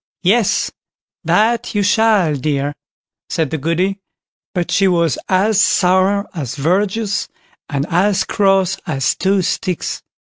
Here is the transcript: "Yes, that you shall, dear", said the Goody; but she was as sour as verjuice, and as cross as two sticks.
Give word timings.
"Yes, 0.23 0.71
that 1.23 1.75
you 1.75 1.83
shall, 1.83 2.33
dear", 2.35 2.73
said 3.29 3.51
the 3.51 3.59
Goody; 3.59 3.99
but 4.55 4.71
she 4.71 4.87
was 4.87 5.19
as 5.29 5.61
sour 5.61 6.27
as 6.33 6.55
verjuice, 6.55 7.27
and 7.69 7.85
as 7.87 8.23
cross 8.23 8.77
as 8.87 9.13
two 9.13 9.43
sticks. 9.43 10.01